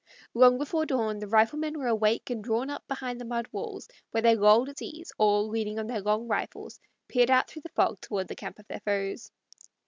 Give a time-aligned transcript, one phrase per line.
[0.33, 4.23] Long before dawn the riflemen were awake and drawn up behind the mud walls, where
[4.23, 8.01] they lolled at ease, or, leaning on their long rifles, peered out through the fog
[8.01, 9.29] toward the camp of their foes.